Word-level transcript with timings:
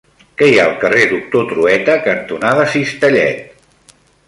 Què 0.41 0.45
hi 0.51 0.55
ha 0.61 0.63
al 0.69 0.71
carrer 0.83 1.03
Doctor 1.11 1.45
Trueta 1.51 1.99
cantonada 2.07 2.65
Cistellet? 2.75 3.97